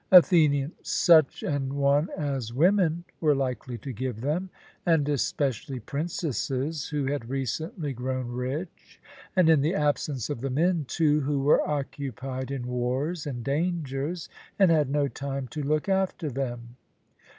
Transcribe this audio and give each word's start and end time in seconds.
ATHENIAN: 0.11 0.71
Such 0.81 1.43
an 1.43 1.75
one 1.75 2.09
as 2.17 2.51
women 2.51 3.03
were 3.19 3.35
likely 3.35 3.77
to 3.77 3.93
give 3.93 4.21
them, 4.21 4.49
and 4.83 5.07
especially 5.07 5.79
princesses 5.79 6.87
who 6.89 7.05
had 7.05 7.29
recently 7.29 7.93
grown 7.93 8.29
rich, 8.29 8.99
and 9.35 9.47
in 9.47 9.61
the 9.61 9.75
absence 9.75 10.27
of 10.27 10.41
the 10.41 10.49
men, 10.49 10.85
too, 10.87 11.19
who 11.21 11.41
were 11.43 11.61
occupied 11.69 12.49
in 12.49 12.65
wars 12.65 13.27
and 13.27 13.43
dangers, 13.43 14.27
and 14.57 14.71
had 14.71 14.89
no 14.89 15.07
time 15.07 15.47
to 15.49 15.61
look 15.61 15.87
after 15.87 16.31
them. 16.31 16.77